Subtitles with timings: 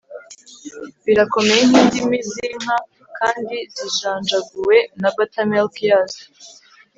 [1.05, 2.75] birakomeye nkindimi zinka
[3.17, 6.23] kandi zijanjaguwe na buttermilk yazo